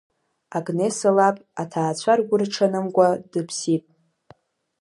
Агнеса 0.57 1.09
лаб 1.17 1.37
аҭаацәа 1.61 2.13
ргәы 2.19 2.35
рҽанымкуа 2.41 3.07
дыԥсит. 3.31 3.83